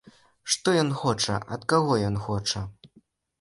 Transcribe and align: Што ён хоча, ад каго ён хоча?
Што 0.53 0.71
ён 0.83 0.89
хоча, 1.01 1.35
ад 1.59 1.67
каго 1.75 1.93
ён 2.09 2.17
хоча? 2.25 2.65